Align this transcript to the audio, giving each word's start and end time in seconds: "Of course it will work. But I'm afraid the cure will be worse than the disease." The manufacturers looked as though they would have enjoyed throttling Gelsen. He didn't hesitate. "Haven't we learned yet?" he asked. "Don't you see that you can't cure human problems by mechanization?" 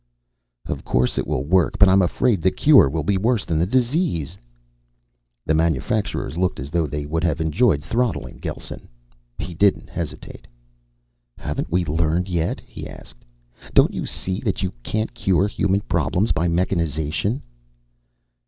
"Of 0.65 0.83
course 0.83 1.19
it 1.19 1.27
will 1.27 1.43
work. 1.43 1.77
But 1.77 1.87
I'm 1.87 2.01
afraid 2.01 2.41
the 2.41 2.49
cure 2.49 2.89
will 2.89 3.03
be 3.03 3.17
worse 3.19 3.45
than 3.45 3.59
the 3.59 3.67
disease." 3.67 4.35
The 5.45 5.53
manufacturers 5.53 6.39
looked 6.39 6.59
as 6.59 6.71
though 6.71 6.87
they 6.87 7.05
would 7.05 7.23
have 7.23 7.39
enjoyed 7.39 7.83
throttling 7.83 8.39
Gelsen. 8.39 8.87
He 9.37 9.53
didn't 9.53 9.91
hesitate. 9.91 10.47
"Haven't 11.37 11.71
we 11.71 11.85
learned 11.85 12.29
yet?" 12.29 12.61
he 12.65 12.87
asked. 12.89 13.23
"Don't 13.75 13.93
you 13.93 14.07
see 14.07 14.39
that 14.39 14.63
you 14.63 14.73
can't 14.81 15.13
cure 15.13 15.47
human 15.47 15.81
problems 15.81 16.31
by 16.31 16.47
mechanization?" 16.47 17.43